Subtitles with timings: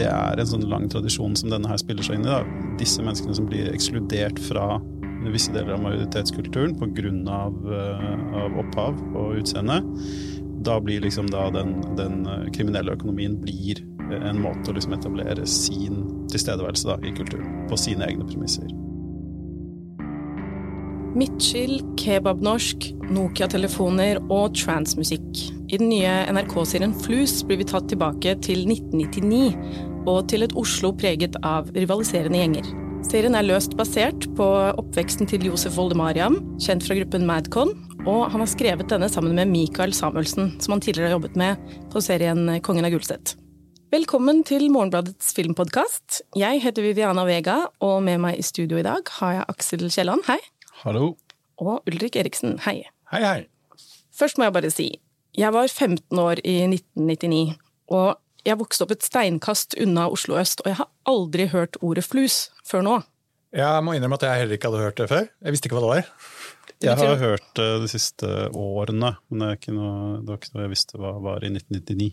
[0.00, 2.32] det er en sånn lang tradisjon som denne her spiller seg inn i.
[2.32, 2.40] Da.
[2.80, 4.80] Disse menneskene som blir ekskludert fra
[5.28, 7.12] visse deler av majoritetskulturen pga.
[7.30, 7.56] Av,
[8.40, 9.80] av opphav og utseende.
[10.64, 12.22] Da blir liksom da den, den
[12.56, 18.08] kriminelle økonomien blir en måte å liksom etablere sin tilstedeværelse da, i kulturen, på sine
[18.08, 18.68] egne premisser.
[21.10, 25.40] Midtskill, kebabnorsk, Nokia-telefoner og transmusikk.
[25.70, 30.92] I den nye NRK-serien Flus blir vi tatt tilbake til 1999 og til et Oslo
[30.96, 32.70] preget av rivaliserende gjenger.
[33.06, 34.46] Serien er løst basert på
[34.78, 37.72] oppveksten til Josef Voldemariam, kjent fra gruppen Madcon,
[38.06, 41.72] og han har skrevet denne sammen med Michael Samuelsen, som han tidligere har jobbet med
[41.92, 43.34] på serien Kongen av Gulset.
[43.90, 46.20] Velkommen til Morgenbladets filmpodkast.
[46.38, 50.22] Jeg heter Viviana Vega, og med meg i studio i dag har jeg Aksel Kielland,
[50.28, 50.38] hei.
[50.84, 51.14] Hallo.
[51.60, 52.84] Og Ulrik Eriksen, hei.
[53.10, 53.40] Hei, hei.
[54.14, 54.92] Først må jeg bare si,
[55.36, 57.56] jeg var 15 år i 1999,
[57.90, 62.06] og jeg vokste opp et steinkast unna Oslo øst, og jeg har aldri hørt ordet
[62.06, 62.96] flus før nå.
[63.56, 65.24] Jeg må innrømme at jeg heller ikke hadde hørt det før.
[65.42, 66.10] Jeg visste ikke hva det var.
[66.80, 70.72] Jeg har hørt det de siste årene, men det, noe, det var ikke noe jeg
[70.72, 72.12] visste hva var i 1999.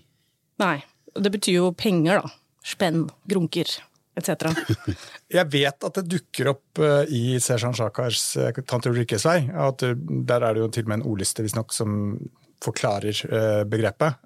[0.63, 0.77] Nei.
[1.17, 2.33] Det betyr jo penger, da.
[2.67, 3.69] Spenn, grunker
[4.17, 4.49] etc.
[5.37, 9.47] Jeg vet at det dukker opp uh, i Sejan Sjakars uh, 'Tante Ulrikkes vei'.
[9.53, 12.17] at Der er det jo til og med en ordliste visstnok som
[12.61, 14.17] forklarer begrepet.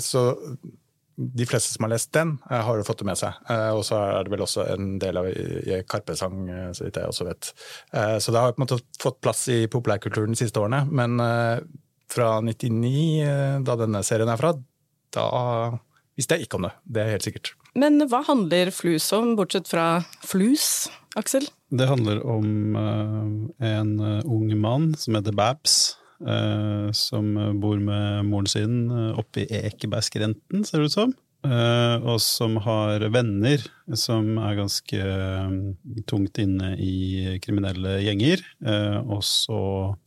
[0.00, 0.20] så
[1.16, 3.36] de fleste som har lest den, har jo fått det med seg.
[3.76, 5.28] og så er det vel også en del av
[5.90, 7.50] Karpe-sang, så vidt jeg også vet.
[8.18, 10.82] så det har på en måte fått plass i populærkulturen de siste årene.
[10.90, 11.22] Men
[12.10, 14.52] fra 99, da denne serien er fra,
[15.14, 15.26] da
[16.18, 16.74] visste jeg ikke om det.
[16.84, 17.54] Det er helt sikkert.
[17.78, 21.46] Men hva handler flus om, bortsett fra flus, Aksel?
[21.74, 23.92] Det handler om en
[24.22, 25.96] ung mann som heter Babs.
[26.22, 31.14] Uh, som bor med moren sin oppe i Ekebergskrenten, ser det ut som.
[31.44, 33.60] Uh, og som har venner
[34.00, 35.08] som er ganske
[36.08, 38.40] tungt inne i kriminelle gjenger.
[39.04, 39.58] Og så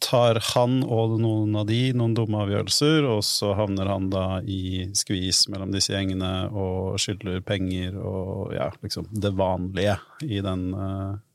[0.01, 4.87] tar han og noen av de noen dumme avgjørelser, og så havner han da i
[4.97, 10.71] skvis mellom disse gjengene og skylder penger og ja, liksom det vanlige i den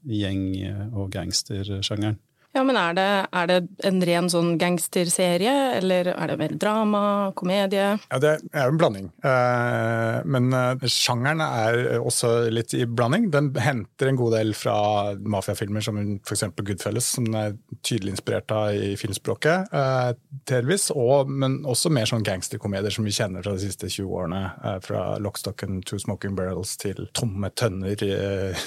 [0.02, 2.18] gjeng- og gangstersjangeren.
[2.52, 3.56] Ja, men er det, er det,
[3.88, 7.04] en ren sånn gangsterserie, eller er det mer drama,
[7.38, 7.94] komedie?
[8.10, 9.06] Ja, det er jo en blanding.
[9.24, 13.30] Eh, men eh, sjangeren er også litt i blanding.
[13.32, 14.74] Den henter en god del fra
[15.16, 16.44] mafiafilmer som f.eks.
[16.60, 20.12] Goodfellas, som er tydelig inspirert av i filmspråket, eh,
[20.52, 20.90] delvis.
[20.92, 24.44] Og, men også mer sånn gangsterkomedier som vi kjenner fra de siste 20 årene.
[24.84, 28.12] Fra Lockstock and Two Smoking Barrels til Tomme tønner i,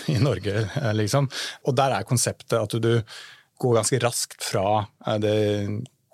[0.09, 0.65] i Norge,
[0.97, 1.29] liksom.
[1.69, 2.95] Og der er konseptet at du
[3.61, 4.69] går ganske raskt fra
[5.07, 5.35] eh, det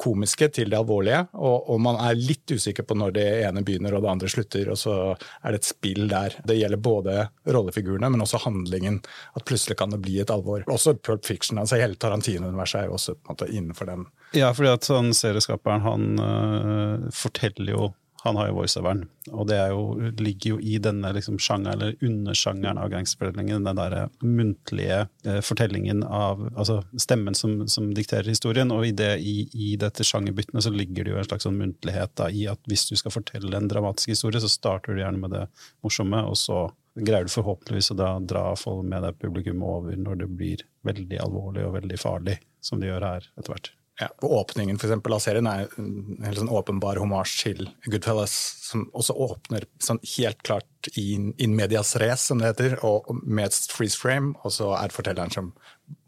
[0.02, 3.94] komiske til det alvorlige, og, og, man er litt usikker på når det ene begynner
[3.94, 6.38] og det andre slutter, og så er det et spill der.
[6.48, 8.98] Det gjelder både rollefigurene, men også handlingen.
[9.38, 10.66] At plutselig kan det bli et alvor.
[10.74, 11.62] Også Pulp Fiction.
[11.62, 14.08] altså Hele Tarantino-universet er jo også måte innenfor den.
[14.38, 17.92] Ja, fordi at sånn serieskaperen han uh, forteller jo
[18.24, 19.00] han har jo voiceoveren,
[19.34, 23.64] og det jo, ligger jo i denne liksom sjangeren, eller undersjangeren av gangsterfortellingen.
[23.66, 28.70] Den derre muntlige eh, fortellingen av Altså stemmen som, som, dikterer historien.
[28.76, 32.14] Og i, det, i, i dette sjangerbyttene så ligger det jo en slags sånn muntlighet
[32.22, 35.34] da, i at hvis du skal fortelle en dramatisk historie, så starter du gjerne med
[35.34, 35.48] det
[35.82, 36.68] morsomme, og så
[37.02, 41.24] greier du forhåpentligvis å da dra folk med deg publikum over når det blir veldig
[41.26, 43.74] alvorlig og veldig farlig, som det gjør her etter hvert.
[44.02, 48.34] Ja, og Åpningen for eksempel, av serien er en helt sånn åpenbar homasj til Goodfellas,
[48.66, 53.52] som også åpner sånn helt klart in, in medias race, som det heter, og med
[53.52, 55.52] et freeze frame, og så er fortelleren som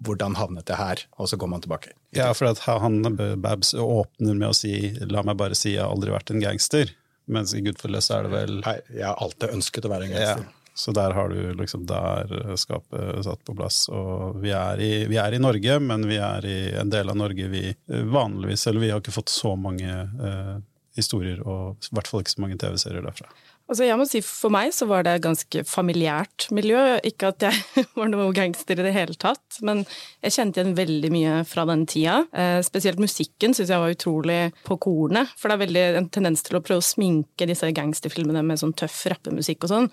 [0.03, 1.93] hvordan havnet det her, og så går man tilbake.
[2.17, 3.03] Ja, for at han
[3.43, 6.95] Babs åpner med å si 'la meg bare si jeg har aldri vært en gangster',
[7.27, 10.43] mens i Goodfellas er det vel Nei, Jeg har alltid ønsket å være en gangster.
[10.49, 10.62] Ja.
[10.73, 13.85] Så der har du liksom der skapet satt på plass.
[13.93, 17.19] Og vi er, i, vi er, i, Norge, men vi er i en del av
[17.19, 20.55] Norge vi eh, vanligvis Eller vi har ikke fått så mange eh,
[20.97, 23.29] historier, og i hvert fall ikke så mange TV-serier derfra.
[23.71, 26.81] Altså jeg må si For meg så var det et ganske familiært miljø.
[27.07, 29.85] Ikke at jeg var noe gangster i det hele tatt, men
[30.23, 32.19] jeg kjente igjen veldig mye fra den tida.
[32.35, 35.31] Eh, spesielt musikken syns jeg var utrolig på kornet.
[35.39, 38.75] For det er veldig en tendens til å prøve å sminke disse gangsterfilmene med sånn
[38.77, 39.89] tøff rappemusikk og sånn.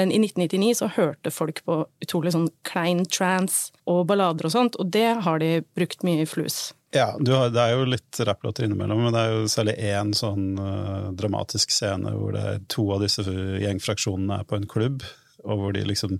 [0.00, 4.78] Men i 1999 så hørte folk på utrolig sånn klein trance og ballader og sånt,
[4.80, 6.70] og det har de brukt mye i flus.
[6.96, 10.46] Ja, har, det er jo litt rapplåter innimellom, men det er jo særlig én sånn
[10.56, 15.04] uh, dramatisk scene hvor det er to av disse gjengfraksjonene er på en klubb,
[15.44, 16.16] og hvor de liksom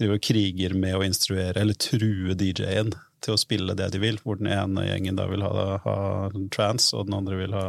[0.00, 4.40] driver kriger med å instruere eller true DJ-en til å spille det de vil, hvor
[4.40, 6.00] den ene gjengen da vil ha, ha
[6.54, 7.68] trans, og den andre vil ha,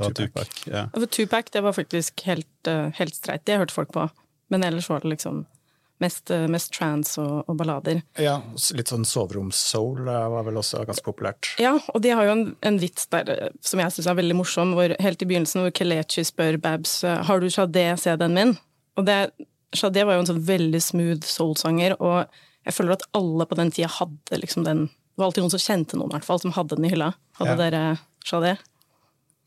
[0.00, 0.60] ha Tupac.
[0.64, 0.88] Ja.
[0.96, 4.08] For Tupac det var faktisk helt, uh, helt streit, det hørte folk på.
[4.54, 5.42] Men ellers var det liksom
[6.02, 8.02] mest, mest trans og, og, ballader.
[8.20, 8.36] Ja,
[8.76, 11.52] litt sånn soveroms-soul var vel også ganske populært.
[11.62, 14.74] Ja, og de har jo en, en vits der som jeg syns er veldig morsom,
[14.78, 18.56] hvor, helt i begynnelsen hvor Kelechi spør Babs har du Shadé, CD-en min.
[18.98, 19.18] Og det,
[19.74, 22.24] Shadé var jo en sånn veldig smooth soul-sanger, og
[22.64, 25.62] jeg føler at alle på den tida hadde liksom den Det var alltid noen som
[25.62, 27.12] kjente noen, i hvert fall, som hadde den i hylla.
[27.38, 27.58] Hadde ja.
[27.60, 27.82] dere
[28.26, 28.56] Shadé?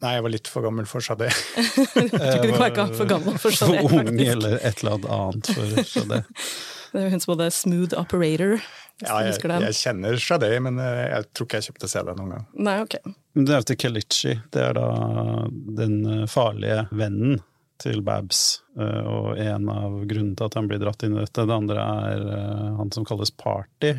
[0.04, 1.32] Nei, jeg var litt for gammel for Shadé.
[1.58, 3.80] jeg var ikke var for gammel for Shadé.
[3.82, 6.20] For ung eller et eller annet for Shadé.
[6.92, 8.60] det er hun som hadde Smooth Operator.
[9.02, 12.48] Ja, jeg, jeg, kjenner Shadé, men eh, jeg tror ikke jeg kjøpte CD noen gang.
[12.66, 12.96] Nei, ok.
[13.38, 14.34] Det er til Kelichi.
[14.54, 14.88] Det er da
[15.78, 17.38] den eh, farlige vennen
[17.82, 18.44] til Babs.
[18.78, 21.90] Eh, og en av grunnene til at han blir dratt inn i dette, det andre
[22.10, 22.26] er
[22.80, 23.94] han som kalles Party.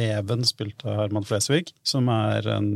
[0.00, 2.70] Even, spilt av Herman Flesvig, som er en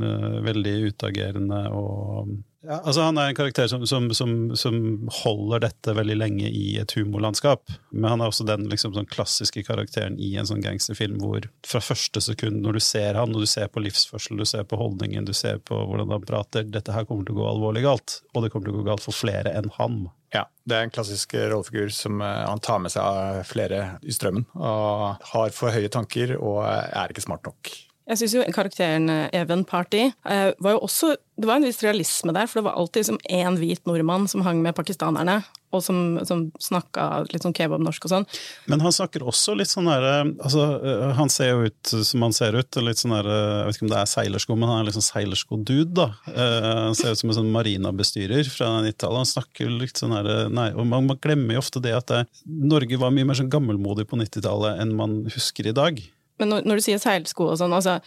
[0.44, 4.76] veldig utagerende og ja, altså Han er en karakter som, som, som, som,
[5.25, 7.69] holder dette veldig lenge i et humorlandskap.
[7.93, 11.82] Men han er også den liksom, sånn klassiske karakteren i en sånn gangsterfilm hvor fra
[11.85, 15.29] første sekund når du ser han, og du ser på livsførsel, du ser på holdningen,
[15.29, 18.20] du ser på hvordan han prater, dette her kommer til å gå alvorlig galt.
[18.32, 20.06] Og det kommer til å gå galt for flere enn han.
[20.34, 24.48] Ja, det er en klassisk rollefigur som uh, han tar med seg flere i strømmen.
[24.58, 27.70] Og har for høye tanker og er ikke smart nok.
[28.04, 31.81] Jeg syns jo karakteren eh, Even Party eh, var jo også Det var en viss
[31.81, 35.40] realisme der, for det var alltid som én hvit nordmann som hang med pakistanerne,
[35.76, 38.26] og som, som snakka litt sånn kebabnorsk og sånn.
[38.71, 42.37] Men han snakker også litt sånn derre altså, eh, Han ser jo ut som han
[42.37, 44.88] ser ut, litt sånn der, jeg vet ikke om det er seilersko, men han er
[44.88, 46.09] litt sånn seilersko-dude, da.
[46.35, 49.23] Han ser ut som en sånn marinabestyrer fra 90-tallet.
[49.23, 52.25] Han snakker litt sånn der, Nei, og man, man, glemmer jo ofte det at det,
[52.44, 56.00] Norge var mye mer sånn gammelmodig på 90-tallet enn man husker i dag.
[56.41, 58.00] Men når, når du sier seilsko og sånn, altså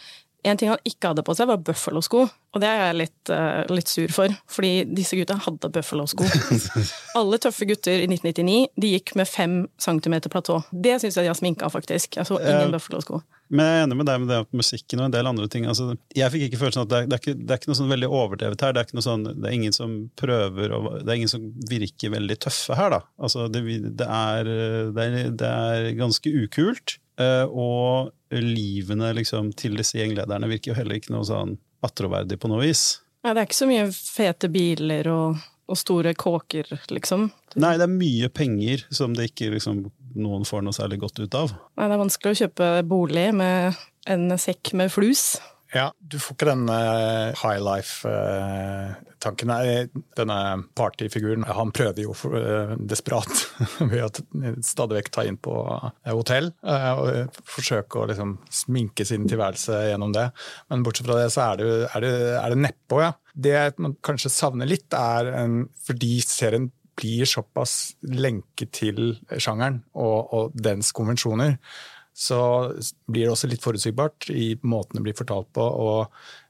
[0.50, 2.24] en ting han ikke hadde på seg, var Buffalo-sko.
[2.26, 6.26] Og det er jeg litt, uh, litt, sur for, fordi disse gutta hadde Buffalo-sko.
[7.18, 10.60] Alle tøffe gutter i 1999 de gikk med fem centimeter platå.
[10.72, 12.20] Det syns jeg de har sminka, faktisk.
[12.20, 13.22] Jeg så ingen uh, Buffalo-sko.
[13.48, 15.66] Men jeg er enig med deg med det med musikken og en del andre ting.
[15.70, 17.80] Altså, jeg fikk ikke følelsen at det er, det, er ikke, det er, ikke, noe
[17.80, 18.76] sånn veldig overdrevet her.
[18.76, 22.38] Det er, sånn, det er ingen som prøver å, Det er ingen som virker veldig
[22.44, 23.02] tøffe her, da.
[23.16, 23.64] Altså, det,
[24.00, 24.52] det, er,
[25.40, 26.98] det ganske ukult.
[27.18, 32.50] Eh, og livene liksom, til disse gjenglederne virker jo heller ikke noe sånn attråverdig på
[32.50, 33.00] noe vis.
[33.24, 37.28] Ja, det er ikke så mye fete biler og, og store kåker, liksom.
[37.58, 41.38] Nei, det er mye penger som det ikke liksom, noen får noe særlig godt ut
[41.38, 41.54] av.
[41.76, 43.78] Nei, det er vanskelig å kjøpe bolig med
[44.08, 45.36] en sekk med flus.
[45.74, 49.50] Ja, du får ikke den uh, high life-tanken.
[49.52, 50.38] Uh, denne
[50.78, 53.28] partyfiguren han prøver jo for, uh, desperat
[53.90, 54.08] ved å
[54.64, 55.52] stadig vekk ta inn på
[56.08, 60.30] hotell og forsøke å liksom, sminke sin tilværelse gjennom det.
[60.72, 63.12] Men bortsett fra det, så er det, er det, er det neppe, ja.
[63.38, 70.34] Det man kanskje savner litt, er en, fordi serien blir såpass lenket til sjangeren og,
[70.34, 71.56] og dens konvensjoner
[72.18, 72.40] så
[73.06, 75.62] blir det også litt forutsigbart i måten det blir fortalt på.
[75.62, 76.08] og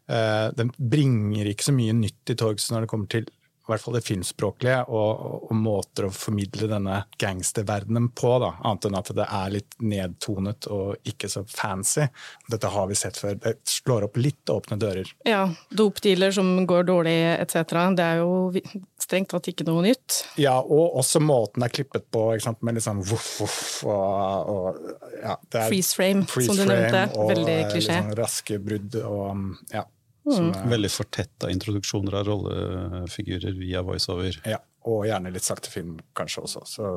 [0.09, 3.29] eh, Den bringer ikke så mye nytt til torgs når det kommer til
[3.69, 8.31] i hvert fall det filmspråklige, og, og, og, måter å formidle denne gangsterverdenen på.
[8.41, 8.55] Da.
[8.65, 12.07] Annet enn at det er litt nedtonet og ikke så fancy.
[12.49, 13.37] Dette har vi sett før.
[13.43, 15.11] Det slår opp litt åpne dører.
[15.29, 17.77] Ja, dopdealer som går dårlig etc.
[17.99, 18.63] Det er jo
[19.03, 20.23] strengt tatt ikke noe nytt.
[20.41, 22.25] Ja, og også måten det er klippet på,
[22.65, 25.37] med litt sånn voff, voff og, og ja,
[25.69, 27.05] Freeze frame, freeze som du nevnte.
[27.19, 28.01] Veldig klisjé.
[28.01, 29.85] Og liksom raske brudd og ja.
[30.29, 30.71] Mm.
[30.71, 34.41] Veldig fortetta introduksjoner av rollefigurer via voiceover.
[34.49, 36.67] Ja, og gjerne litt sakte film kanskje også.
[36.69, 36.93] så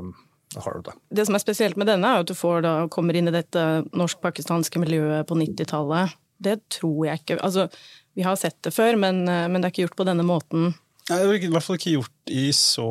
[0.51, 0.93] da har du det.
[1.15, 3.61] Det som er spesielt med denne, er at du får da, kommer inn i dette
[3.95, 6.17] norsk-pakistanske miljøet på 90-tallet.
[6.41, 7.67] Det tror jeg ikke Altså,
[8.17, 10.73] vi har sett det før, men, men det er ikke gjort på denne måten.
[11.07, 12.89] Nei, det er i hvert fall ikke gjort i så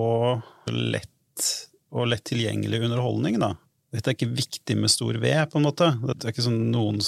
[0.73, 1.51] lett
[1.91, 3.55] og lett tilgjengelig underholdning, da.
[3.91, 5.89] Dette er ikke viktig med stor V, på en måte.
[6.05, 7.01] Det er ikke sånn noen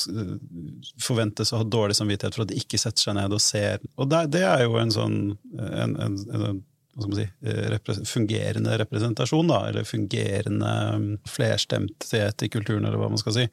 [1.03, 3.85] forventes å ha dårlig samvittighet for at de ikke setter seg ned og ser.
[4.03, 5.19] Og det, er jo en sånn
[5.63, 6.63] en, en, en,
[6.93, 7.27] hva skal man si,
[7.73, 13.47] repre fungerende representasjon, da, eller fungerende um, flerstemthet i kulturen, eller hva man skal si.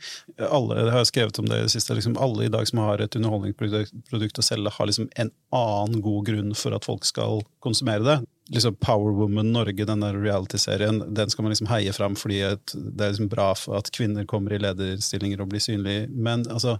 [0.49, 3.05] Alle, jeg har skrevet om det i det siste, liksom alle i dag som har
[3.05, 8.07] et underholdningsprodukt å selge, har liksom en annen god grunn for at folk skal konsumere
[8.09, 12.41] det liksom Power Woman Norge, den der reality-serien, den skal man liksom heie fram fordi
[12.73, 16.07] det er liksom bra for at kvinner kommer i lederstillinger og blir synlige.
[16.09, 16.79] Men altså,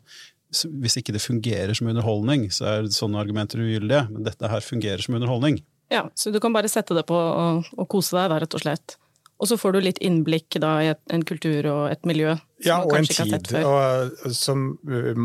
[0.50, 4.08] hvis ikke det fungerer som underholdning, så er sånne argumenter ugyldige.
[4.10, 5.62] Men dette her fungerer som underholdning.
[5.94, 8.66] Ja, så du kan bare sette det på og, og kose deg, da, rett og
[8.66, 8.98] slett.
[9.40, 12.66] Og så får du litt innblikk da, i et, en kultur og et miljø som
[12.66, 13.62] ja, man kanskje ikke har sett før.
[13.62, 14.66] Ja, og en tid som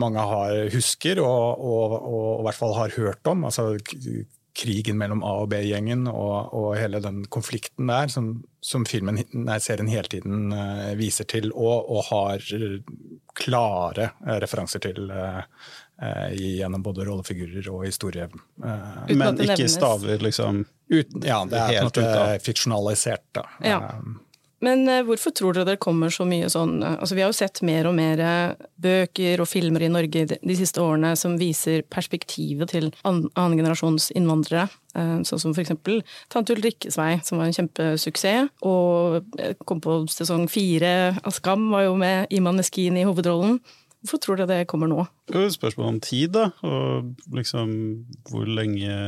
[0.05, 3.43] mange har, husker og, og, og, i hvert fall har hørt om.
[3.49, 3.73] altså
[4.55, 8.29] krigen mellom A- og B-gjengen og, og, hele den konflikten der, som,
[8.63, 12.45] som filmen, nei, serien hele tiden uh, viser til, og, og har
[13.35, 15.43] klare uh, referanser til uh,
[16.35, 18.27] gjennom både rollefigurer og historie.
[18.59, 20.65] Men ikke staver, liksom?
[20.91, 23.27] Uten, ja, det er på en måte fiksjonalisert.
[23.39, 23.45] da.
[23.63, 23.79] Ja.
[24.63, 27.37] Men uh, hvorfor tror dere det kommer så mye sånn uh, altså Vi har jo
[27.37, 31.83] sett mer og mer uh, bøker og filmer i Norge de, siste årene som viser
[31.91, 34.69] perspektivet til an, annengenerasjons innvandrere.
[34.95, 38.53] sånn som for eksempel Tante Ulrikkes vei, som var en kjempesuksess.
[38.63, 39.27] Og
[39.67, 43.59] kom på sesong fire av Skam, var jo med Iman Meskin i hovedrollen.
[44.05, 45.01] Hvorfor tror dere det kommer nå?
[45.31, 46.51] Det er et spørsmål om tid, da.
[46.69, 47.71] Og liksom
[48.29, 48.99] hvor lenge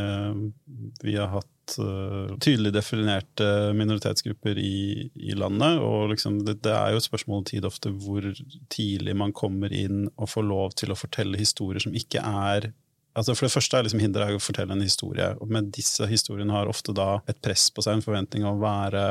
[1.05, 5.83] vi har hatt uh, tydelig definerte minoritetsgrupper i, i landet.
[5.85, 8.25] Og liksom, det, det, er jo et spørsmål om tid ofte hvor
[8.73, 12.71] tidlig man kommer inn og får lov til å fortelle historier som ikke er
[13.17, 16.69] Altså for det første er liksom hinderet å fortelle en historie, men disse historiene har
[16.69, 19.05] ofte da et press på seg, en forventning om å være,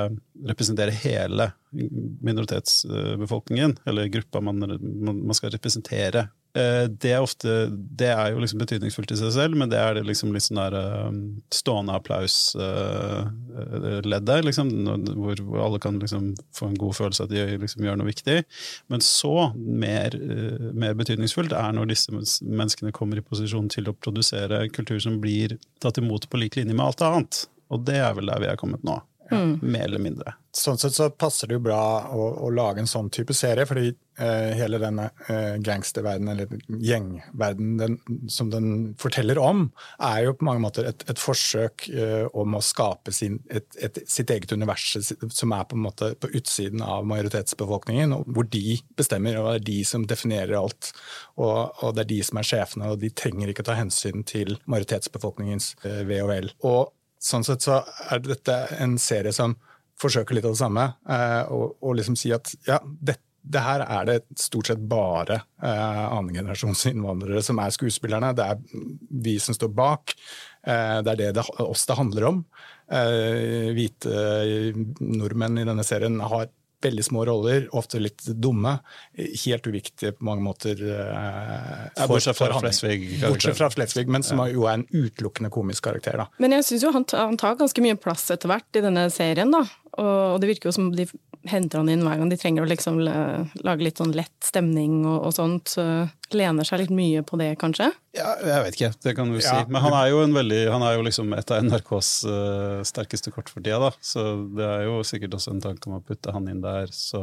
[0.45, 6.27] representere hele minoritetsbefolkningen, eller gruppa man, man skal representere.
[6.55, 9.93] Eh, det er, ofte, det er jo liksom betydningsfullt i seg selv, men det er
[9.97, 10.75] det liksom litt sånn der
[11.09, 11.17] um,
[11.51, 14.67] stående applaus-leddet, uh, liksom,
[15.19, 15.35] hvor,
[15.65, 18.37] alle kan liksom få en god følelse av at de liksom gjør noe viktig.
[18.93, 20.15] Men så, mer,
[20.71, 25.59] mer, betydningsfullt, er når disse menneskene kommer i posisjon til å produsere kultur som blir
[25.83, 27.51] tatt imot på lik linje med alt annet.
[27.73, 28.95] Og det er vel der vi er kommet nå.
[29.31, 29.59] Mm.
[29.59, 30.33] Mer eller mindre.
[30.55, 31.77] Sånn sett så passer det jo bra
[32.15, 37.97] å, å lage en sånn type serie, fordi eh, hele denne eh, gangsterverdenen, eller gjengverdenen
[38.31, 38.69] som den
[39.01, 39.65] forteller om,
[39.99, 43.99] er jo på mange måter et, et forsøk eh, om å skape sin, et, et,
[44.07, 49.41] sitt eget univers som er på en måte på utsiden av majoritetsbefolkningen, hvor de bestemmer,
[49.41, 50.93] og det er de som definerer alt.
[51.35, 54.55] Og, og det er de som er sjefene, og de trenger ikke ta hensyn til
[54.71, 56.51] majoritetsbefolkningens eh, ve og vel.
[56.63, 59.59] Og sånn sett så er dette en serie som
[60.01, 60.89] forsøker litt av det samme.
[61.09, 65.41] Eh, og, og liksom si at ja, det, det, her er det stort sett bare
[65.63, 68.33] eh, annengenerasjons innvandrere som er skuespillerne.
[68.37, 68.83] Det er
[69.25, 70.15] vi som står bak.
[70.65, 72.43] Eh, det er det, det oss det handler om.
[72.91, 74.13] Eh, hvite
[74.99, 76.51] nordmenn i denne serien har
[76.85, 78.77] veldig små roller, ofte litt dumme.
[79.45, 80.81] Helt uviktige på mange måter.
[80.85, 83.07] Eh, bortsett fra Flesvig.
[83.23, 86.19] Bortsett fra Flesvig, men som jo er en utelukkende komisk karakter.
[86.21, 86.27] Da.
[86.43, 89.53] Men jeg syns jo han, han, tar ganske mye plass etter hvert i denne serien,
[89.53, 89.63] da.
[90.01, 91.05] Og det virker jo som de
[91.47, 95.29] henter han inn hver gang de trenger å liksom lage litt sånn lett stemning og,
[95.29, 95.75] og sånt.
[96.33, 97.91] Lener seg litt mye på det, kanskje?
[98.15, 99.43] Ja, jeg vet ikke, det kan du ja.
[99.43, 99.71] si.
[99.71, 103.51] Men han er jo, veldig, han er jo liksom et av NRKs uh, sterkeste kort
[103.51, 103.91] for tida, da.
[104.03, 104.23] Så
[104.55, 107.21] det er jo sikkert også en tanke om å putte han inn der, så,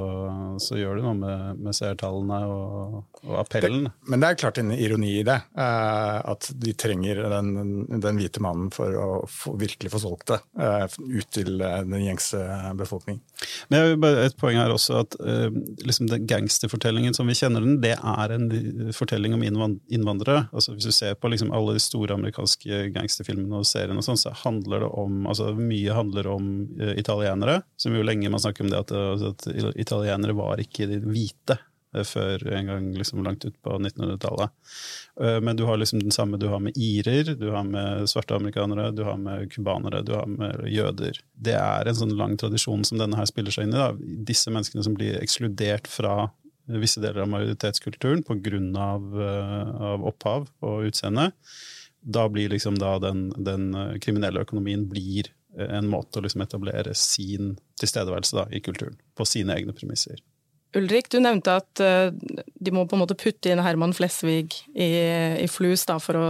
[0.62, 3.88] så gjør det noe med, med seertallene og, og, appellen.
[3.88, 5.38] Det, men det er klart en ironi i det.
[5.56, 7.54] Uh, at de trenger den,
[7.88, 12.42] den, hvite mannen for å få, virkelig få solgt det uh, ut til den gjengse
[12.78, 13.20] befolkning.
[13.72, 15.48] Men et poeng her også at uh,
[15.82, 18.48] liksom den gangsterfortellingen som vi kjenner den, det er en
[18.96, 20.46] fortelling om innvandrere.
[20.52, 24.20] Altså Hvis du ser på liksom alle de store amerikanske gangsterfilmene og seriene, og sånn,
[24.20, 26.48] så handler det om altså Mye handler om
[26.80, 30.88] uh, italienere, som jo lenge man snakker om det at, altså, at italienere var ikke
[30.90, 31.71] de hvite Eh,
[32.08, 34.52] før en gang liksom langt ut på 1900-tallet.
[35.20, 38.36] Eh, men du har liksom den samme du har med irer, du har med svarte
[38.36, 41.20] amerikanere, du har med cubanere, du har med jøder.
[41.34, 43.80] Det er en sånn lang tradisjon som denne her spiller seg inn i.
[43.80, 43.92] Da.
[44.32, 46.30] Disse menneskene som blir ekskludert fra
[46.72, 48.58] visse deler av majoritetskulturen pga.
[48.82, 51.30] Av, eh, av opphav og utseende.
[52.02, 53.70] Da blir liksom da den, den
[54.02, 59.54] kriminelle økonomien blir en måte å liksom etablere sin tilstedeværelse da, i kulturen, på sine
[59.54, 60.18] egne premisser.
[60.78, 64.88] Ulrik, du nevnte at uh, de må på en måte putte inn Herman Flesvig i,
[65.42, 66.26] i Flus for å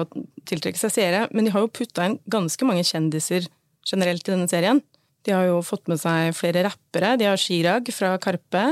[0.48, 3.46] tiltrekke seg seere, men de har jo putta inn ganske mange kjendiser
[3.86, 4.82] generelt i denne serien.
[5.22, 7.14] De har jo fått med seg flere rappere.
[7.18, 8.64] De har Chirag fra Karpe,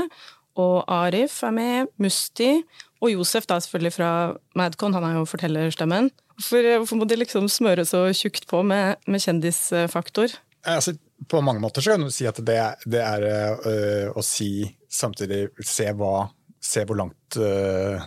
[0.59, 2.57] og Arif er med, Musti,
[3.01, 4.11] og Josef da selvfølgelig fra
[4.59, 6.11] Madcon, han er jo fortellerstemmen.
[6.35, 10.35] Hvorfor, hvorfor må de liksom smøre så tjukt på med, med kjendisfaktor?
[10.67, 10.93] Altså,
[11.31, 15.45] på mange måter så kan du si at det, det er øh, å si samtidig
[15.63, 16.29] se, hva,
[16.61, 18.01] se hvor langt uh,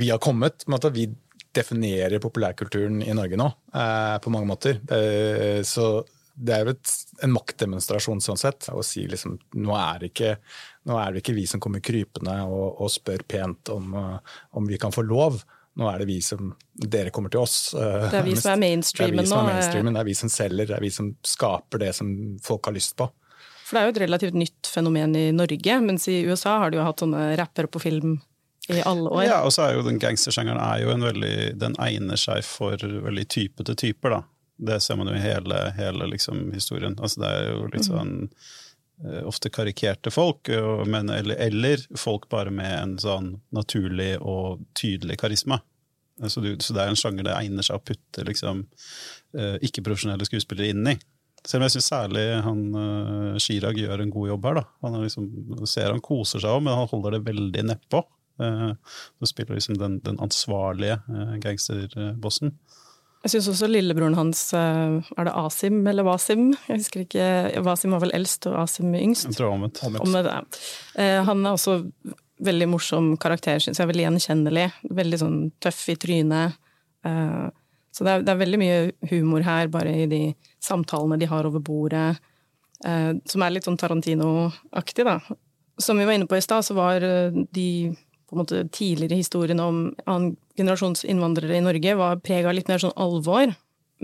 [0.00, 0.66] vi har kommet.
[0.66, 1.08] at Vi
[1.54, 4.80] definerer populærkulturen i Norge nå, uh, på mange måter.
[4.90, 6.02] Uh, så
[6.40, 6.92] det er jo et,
[7.26, 8.70] en maktdemonstrasjon sånn sett.
[8.72, 10.36] Å si liksom nå er, ikke,
[10.88, 13.92] nå er det ikke vi som kommer krypende og, og spør pent om,
[14.56, 15.42] om vi kan få lov
[15.78, 16.50] nå er det vi som
[16.80, 17.70] Dere kommer til oss.
[17.76, 19.22] Det er vi som er mainstreamen nå.
[19.22, 21.10] Det er vi som er mainstreamen, det er vi som selger, det er vi som
[21.26, 22.10] skaper det som
[22.44, 23.06] folk har lyst på.
[23.70, 26.80] For det er jo et relativt nytt fenomen i Norge, mens i USA har de
[26.80, 28.16] jo hatt sånne rappere på film
[28.66, 29.22] i alle år.
[29.28, 32.82] Ja, og så er jo den gangstersjangeren er jo en veldig Den egner seg for
[32.82, 34.20] veldig typete typer, da.
[34.58, 36.98] Det ser man jo i hele, hele liksom, historien.
[36.98, 38.12] Altså, det er jo litt sånn
[39.06, 40.50] eh, ofte karikerte folk,
[40.90, 45.62] men, eller, eller, folk bare med en sånn naturlig og tydelig karisma.
[46.26, 48.66] Så, du, så det er en sjanger det egner seg å putte liksom,
[49.38, 50.98] eh, ikke-profesjonelle skuespillere inn i.
[51.46, 54.60] Selv om jeg syns særlig han uh, Chirag gjør en god jobb her.
[54.60, 54.64] da.
[54.84, 55.28] Han liksom,
[55.68, 58.02] ser han koser seg òg, men han holder det veldig nedpå.
[58.40, 58.72] Uh,
[59.20, 62.54] så spiller liksom den, den ansvarlige uh, gangsterbossen.
[63.20, 66.54] Jeg syns også lillebroren hans, er det Asim eller Wasim?
[66.70, 67.24] Jeg husker ikke,
[67.66, 69.26] Wasim var vel eldst og Asim yngst.
[69.28, 69.82] Jeg tror omvendt.
[69.84, 70.56] omvendt.
[70.96, 71.82] Han er også
[72.40, 73.90] veldig morsom karakter, syns jeg.
[73.90, 74.64] Veldig gjenkjennelig.
[74.96, 76.56] Veldig sånn tøff i trynet.
[77.90, 78.80] Så det er, det er, veldig mye
[79.10, 80.20] humor her, bare i de
[80.62, 82.20] samtalene de har over bordet,
[82.86, 85.18] eh, som er litt sånn Tarantino-aktig, da.
[85.80, 87.68] Som vi var inne på i stad, så var eh, de
[88.30, 92.68] på en måte tidligere historiene om annen generasjons innvandrere i Norge var prega av litt
[92.70, 93.50] mer sånn alvor,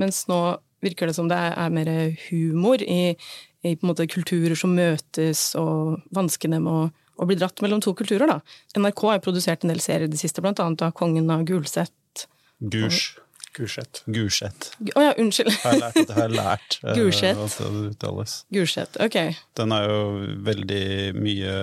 [0.00, 0.40] mens nå
[0.82, 1.90] virker det som det er, er mer
[2.26, 6.88] humor i, i, på en måte kulturer som møtes, og vanskene med å,
[7.22, 8.40] å bli dratt mellom to kulturer, da.
[8.74, 12.26] NRK har produsert en del serier i det siste, blant annet av Kongen av Gulset.
[12.58, 13.14] Gusj.
[13.56, 14.02] Gulset.
[14.06, 14.68] Gulset.
[14.76, 15.50] Å oh, ja, unnskyld.
[15.62, 17.40] Har jeg lært at jeg har lært uh, Gulset.
[17.40, 18.36] at det uttales.
[18.52, 19.18] Gulset, ok.
[19.56, 19.98] Den er jo
[20.46, 20.86] veldig
[21.16, 21.56] mye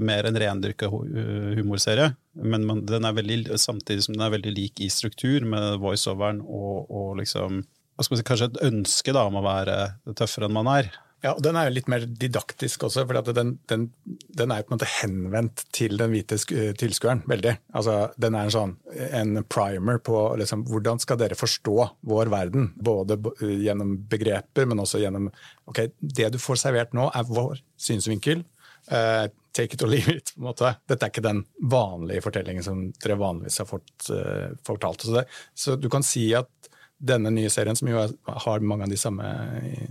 [0.00, 2.10] mer en rendyrka humorserie,
[2.42, 6.42] men man, den er veldig, samtidig som den er veldig lik i struktur, med voiceoveren
[6.42, 7.64] og, og liksom
[7.96, 9.76] hva skal man si, Kanskje et ønske da, om å være
[10.18, 10.90] tøffere enn man er.
[11.24, 14.66] Ja, og Den er jo litt mer didaktisk også, for den, den, den, er jo
[14.66, 16.38] på en måte henvendt til den hvite
[16.78, 17.22] tilskueren.
[17.26, 17.56] veldig.
[17.74, 18.74] Altså, Den er en sånn
[19.16, 22.68] en primer på liksom, hvordan skal dere forstå vår verden.
[22.76, 25.30] Både gjennom begreper, men også gjennom
[25.66, 28.44] ok, Det du får servert nå, er vår synsvinkel.
[28.86, 30.34] Uh, take it or leave it.
[30.34, 30.76] på en måte.
[30.86, 31.42] Dette er ikke den
[31.72, 35.02] vanlige fortellingen som dere vanligvis har fått uh, fortalt.
[35.02, 36.65] Så, det, så du kan si at
[36.98, 39.26] denne nye serien, som jo har mange av de samme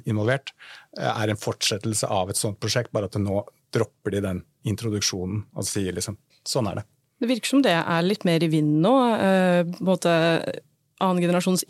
[0.09, 0.51] involvert,
[0.97, 3.43] eh, er en fortsettelse av et sånt prosjekt, bare at nå
[3.75, 6.85] dropper de den introduksjonen og sier liksom sånn er det.
[7.21, 8.95] Det virker som det er litt mer i vinden nå.
[8.95, 10.15] både på en måte
[11.03, 11.65] annengenerasjons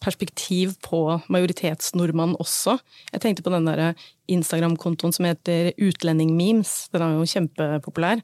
[0.00, 2.78] perspektiv på majoritetsnordmann også.
[3.12, 3.94] Jeg tenkte på den der
[4.28, 6.88] Instagram-kontoen som heter Utlendingmemes.
[6.92, 8.22] Den er jo kjempepopulær.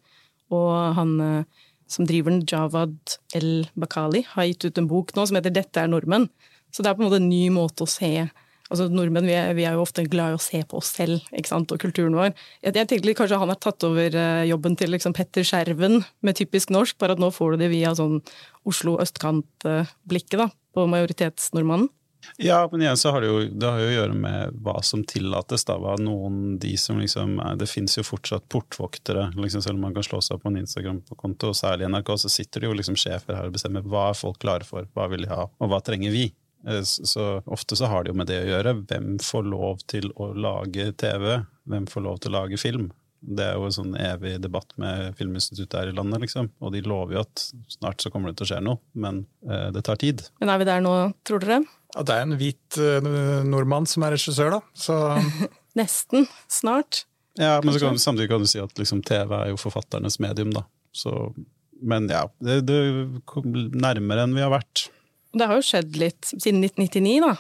[0.55, 5.27] Og han eh, som driver den, Javad El Bakali, har gitt ut en bok nå
[5.27, 6.29] som heter 'Dette er nordmenn'.
[6.73, 8.29] Så det er på en måte en ny måte å se
[8.69, 11.25] Altså Nordmenn vi er, vi er jo ofte glad i å se på oss selv
[11.33, 12.35] ikke sant, og kulturen vår.
[12.61, 16.37] Jeg, jeg tenkte Kanskje han har tatt over eh, jobben til liksom Petter Skjerven med
[16.37, 18.19] typisk norsk, bare at nå får du det via sånn
[18.69, 21.89] Oslo østkant-blikket da, på majoritetsnordmannen.
[22.37, 25.05] Ja, men igjen så har det jo det har jo å gjøre med hva som
[25.05, 25.65] tillates.
[25.69, 29.95] da, hva noen, de som liksom, Det finnes jo fortsatt portvoktere, liksom, selv om man
[29.95, 32.77] kan slå seg opp på en Instagram-konto, og særlig i NRK, så sitter det jo
[32.79, 35.73] liksom sjefer her og bestemmer hva er folk klare for, hva vil de ha, og
[35.73, 36.29] hva trenger vi.
[36.67, 38.77] Eh, så Ofte så har det jo med det å gjøre.
[38.89, 41.43] Hvem får lov til å lage TV?
[41.69, 42.91] Hvem får lov til å lage film?
[43.19, 46.53] Det er jo en sånn evig debatt med Filminstituttet her i landet, liksom.
[46.63, 49.69] Og de lover jo at snart så kommer det til å skje noe, men eh,
[49.75, 50.23] det tar tid.
[50.39, 50.95] Men er vi der nå,
[51.27, 51.65] tror dere?
[51.99, 53.07] Ja, det er en hvit uh,
[53.43, 54.61] nordmann som er regissør, da.
[54.79, 54.95] Så
[55.79, 56.29] Nesten.
[56.47, 57.03] Snart.
[57.39, 60.63] Ja, men kan, samtidig kan du si at liksom, TV er jo forfatternes medium, da.
[60.95, 61.11] Så,
[61.83, 62.79] men ja, det, det
[63.31, 64.89] kom nærmere enn vi har vært.
[65.35, 67.35] Det har jo skjedd litt siden 1999, da.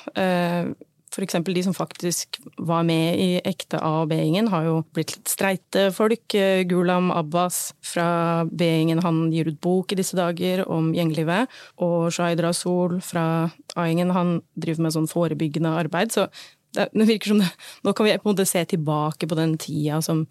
[1.18, 1.34] F.eks.
[1.44, 5.88] de som faktisk var med i ekte A- og B-gjengen, har jo blitt litt streite
[5.94, 6.36] folk.
[6.70, 11.50] Gulam Abbas fra B-gjengen han gir ut bok i disse dager om gjenglivet.
[11.82, 16.14] Og Shahid Rasul fra A-gjengen han driver med sånn forebyggende arbeid.
[16.14, 16.28] Så
[16.76, 17.50] det, virker som det,
[17.82, 20.26] nå kan vi på en måte se tilbake på den tida som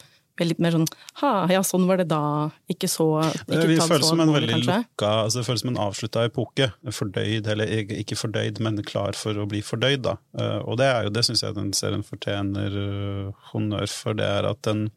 [0.45, 0.85] litt mer sånn
[1.21, 2.49] ha, ja, sånn var det da.
[2.69, 6.27] Ikke så ikke Vi føles som en veldig lukka, altså det føles som en avslutta
[6.27, 6.69] epoke.
[6.93, 10.17] Fordøyd, eller ikke fordøyd, men klar for å bli fordøyd, da.
[10.37, 14.17] Eh, og det er jo, det syns jeg den serien fortjener uh, honnør for.
[14.17, 14.87] Det er at den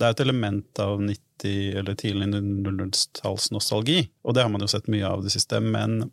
[0.00, 4.88] det er et element av 90- eller tidlig 00-tallsnostalgi, og det har man jo sett
[4.90, 5.60] mye av det siste.
[5.62, 6.08] Men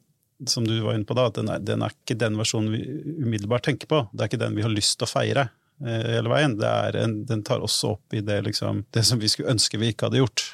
[0.47, 2.83] som du var inne på da, den er, den er ikke den versjonen vi
[3.23, 4.03] umiddelbart tenker på.
[4.13, 5.47] Det er ikke den vi har lyst til å feire.
[5.85, 6.57] Eh, hele veien.
[6.59, 10.09] En, den tar også opp i det, liksom, det som vi skulle ønske vi ikke
[10.09, 10.49] hadde gjort.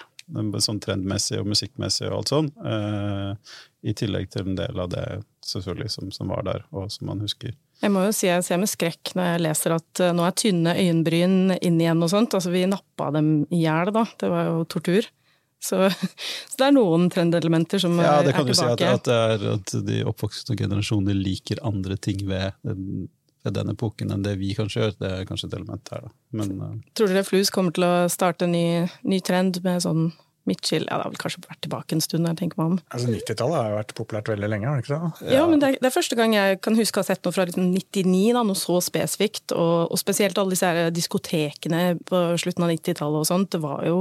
[0.62, 2.48] Sånn trendmessig og musikkmessig og alt sånn.
[2.66, 5.06] Eh, I tillegg til en del av det
[5.46, 7.54] selvfølgelig som, som, var der, og som man husker.
[7.84, 10.34] Jeg må jo si jeg ser med skrekk når jeg leser at uh, nå er
[10.40, 12.34] tynne øyenbryn inn igjen og sånt.
[12.38, 14.06] Altså vi nappa dem i hjel da.
[14.18, 15.10] Det var jo tortur.
[15.62, 15.90] Så,
[16.50, 18.32] så, det er noen trendelementer som ja, er tilbake.
[18.32, 22.26] Ja, det kan du si at, at, er, at de oppvoksende generasjoner liker andre ting
[22.26, 23.06] ved den
[23.54, 24.94] den epoken enn det vi kanskje gjør.
[25.00, 26.14] Det er kanskje et element her, da.
[26.36, 26.76] Men, uh...
[26.98, 28.68] Tror dere Flus kommer til å starte en ny,
[29.06, 30.08] ny trend med sånn
[30.46, 32.76] Mitchell Ja, det har vel kanskje vært tilbake en stund, jeg tenker meg om.
[32.94, 35.32] Altså 90-tallet har jo vært populært veldig lenge, har det ikke det?
[35.34, 37.34] Ja, men det er, det er første gang jeg kan huske å ha sett noe
[37.34, 39.56] fra 1999, da, noe så spesifikt.
[39.56, 43.52] Og, og spesielt alle disse her diskotekene på slutten av 90-tallet og sånt.
[43.56, 44.00] Det var jo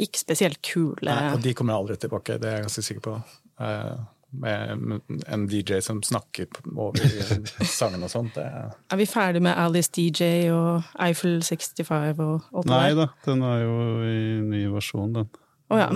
[0.00, 1.10] ikke spesielt kule.
[1.10, 3.18] Nei, og de kommer aldri tilbake, det er jeg ganske sikker på.
[3.60, 4.00] Uh,
[4.32, 6.98] med en DJ som snakker over
[7.78, 8.34] sangen og sånt.
[8.38, 8.72] Det er...
[8.90, 13.44] er vi ferdig med Alice DJ og Eiffel 65 og alt det Nei da, den
[13.46, 13.76] er jo
[14.08, 14.18] i
[14.48, 15.30] ny versjon, den.
[15.72, 15.88] Oh, ja.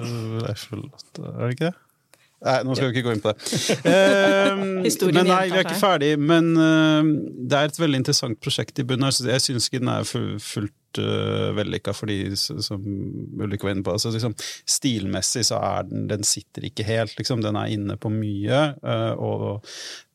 [0.49, 0.87] Eiffel,
[1.21, 1.75] er det ikke det?
[2.47, 3.47] Nei, nå skal vi ikke gå inn på det.
[3.87, 6.13] Uh, men nei, vi er ikke ferdig.
[6.21, 7.07] Men uh,
[7.47, 9.31] det er et veldig interessant prosjekt i bunnen her.
[9.33, 12.83] Jeg syns ikke den er fullt uh, vellykka, fordi som
[13.43, 14.35] Ulrik var inne på altså, liksom,
[14.69, 17.39] Stilmessig så er den Den sitter ikke helt, liksom.
[17.45, 18.61] Den er inne på mye.
[18.83, 19.45] Uh, og,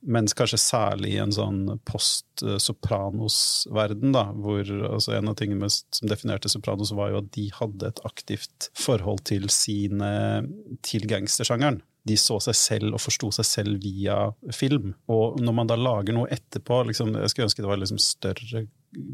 [0.01, 6.49] mens kanskje særlig i en sånn post-Sopranos-verden, da, hvor altså, en av tingene som definerte
[6.51, 10.11] Sopranos, var jo at de hadde et aktivt forhold til sine
[10.85, 14.17] til gangstersjangeren de så seg selv og forsto seg selv via
[14.55, 14.93] film.
[15.11, 18.65] Og når man da lager noe etterpå liksom, Jeg skulle ønske det var liksom større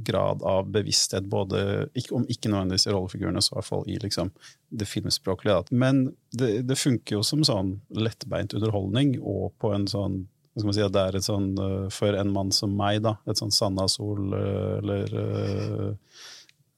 [0.07, 4.31] grad av bevissthet, både, om ikke nødvendigvis i rollefigurene, så i hvert fall i liksom,
[4.73, 5.67] det filmspråklige.
[5.69, 10.23] Men det, det, funker jo som sånn lettbeint underholdning, og på en sånn
[10.57, 13.37] skal man si det er et sånn, eh, For en mann som meg, da, et
[13.37, 15.93] sånn Sanna Sol eh, eller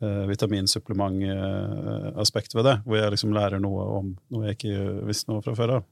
[0.04, 4.76] uh, uh, vitaminsupplementaspekt ved det, hvor jeg liksom lærer noe om noe jeg ikke
[5.10, 5.84] visste noe fra før av.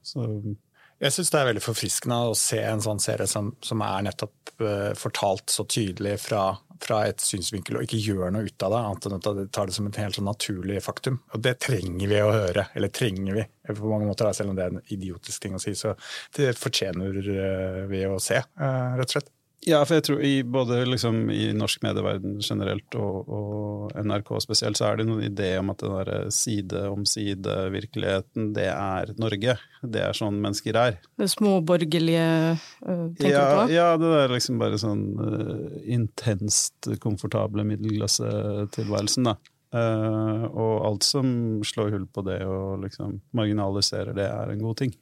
[0.98, 4.36] Jeg syns det er veldig forfriskende å se en sånn serie som, som er nettopp
[4.64, 6.42] uh, fortalt så tydelig fra,
[6.82, 9.66] fra, et synsvinkel, og ikke gjør noe ut av det, annet enn at det tar
[9.70, 11.16] det som et helt sånn naturlig faktum.
[11.36, 14.64] Og det trenger vi å høre, eller trenger vi på mange måter, selv om det
[14.66, 15.72] er en idiotisk ting å si.
[15.78, 15.94] Så
[16.34, 19.30] det fortjener uh, vi å se, uh, rett og slett.
[19.66, 24.78] Ja, for jeg tror i både liksom, i norsk medieverden generelt og, og, NRK spesielt,
[24.78, 29.56] så er det noen idé om at den der side om side-virkeligheten, det er Norge.
[29.82, 31.00] Det er sånn mennesker er.
[31.18, 33.66] Det småborgerlige, uh, tenker ja, du på?
[33.74, 39.36] Ja, det er liksom bare sånn uh, intenst komfortable middelklassetilværelsen, da.
[39.74, 41.28] Uh, og alt som
[41.66, 44.96] slår hull på det og liksom marginaliserer det, er en god ting.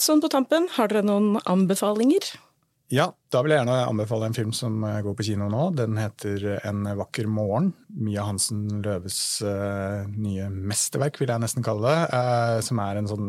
[0.00, 2.32] sånn på tampen, har dere noen anbefalinger?
[2.88, 5.64] Ja, da vil jeg gjerne anbefale en film som eh, går på kino nå.
[5.76, 7.74] Den heter En vakker morgen.
[7.92, 12.22] Mia Hansen Løves uh, nye mesterverk, vil jeg nesten kalle det.
[12.64, 13.28] Som er en sånn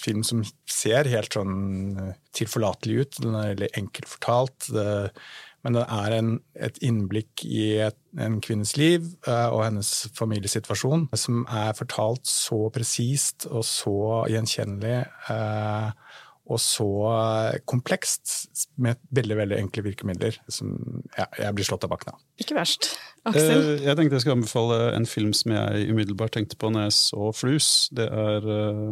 [0.00, 1.98] film som ser helt sånn
[2.36, 3.20] tilforlatelig ut.
[3.26, 4.70] Den er veldig enkelt fortalt.
[5.66, 11.42] Men den er en, et innblikk i et, en kvinnes liv og hennes familiesituasjon som
[11.50, 13.98] er fortalt så presist og så
[14.30, 15.02] gjenkjennelig.
[16.48, 16.88] Og så
[17.68, 20.38] komplekst med veldig veldig enkle virkemidler.
[20.48, 20.72] som
[21.16, 22.22] ja, Jeg blir slått av bakken av.
[22.40, 22.94] Ikke verst.
[23.28, 23.50] Aksel?
[23.76, 26.96] Eh, jeg tenkte jeg skulle anbefale en film som jeg umiddelbart tenkte på når jeg
[26.98, 27.70] så Flus.
[27.92, 28.86] Det er uh,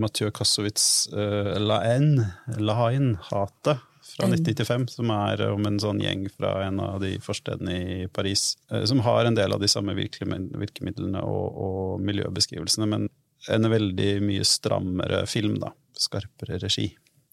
[0.00, 2.28] Mathieu Kassowitz' uh, La Haine,
[2.60, 7.14] La Haine, Hatet, fra 1995, som er om en sånn gjeng fra en av de
[7.24, 12.90] forstedene i Paris, uh, som har en del av de samme virkemidlene og, og miljøbeskrivelsene,
[12.90, 13.08] men
[13.48, 16.88] en veldig mye strammere film, da skarpere regi.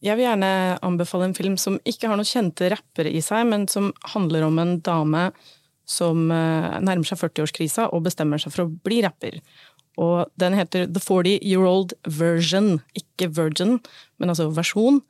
[0.05, 3.65] Jeg vil gjerne anbefale en film som ikke har noen kjente rappere i seg, men
[3.71, 5.31] som handler om en dame
[5.87, 9.39] som eh, nærmer seg 40-årskrisa og bestemmer seg for å bli rapper.
[9.97, 13.79] Og den heter The 40 Year Old Version, ikke Virgin,
[14.21, 15.01] men altså versjon.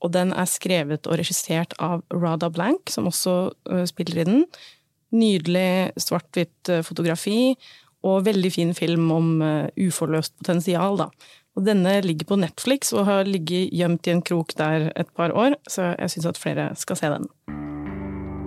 [0.00, 3.34] Og den er skrevet og regissert av Rada Blank, som også
[3.68, 4.46] uh, spiller i den.
[5.12, 7.52] Nydelig svart-hvitt uh, fotografi,
[8.00, 9.26] og veldig fin film om
[9.76, 11.10] uforløst potensial, da.
[11.58, 15.34] Og denne ligger på Netflix og har ligget gjemt i en krok der et par
[15.34, 17.26] år, så jeg syns at flere skal se den.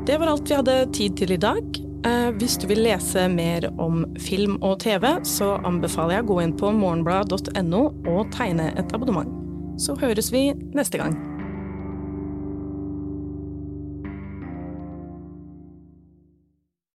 [0.08, 1.84] Det var alt vi hadde tid til i dag.
[2.08, 6.40] Eh, hvis du vil lese mer om film og TV, så anbefaler jeg å gå
[6.44, 9.32] inn på morgenblad.no og tegne et abonnement.
[9.80, 11.16] Så høres vi neste gang.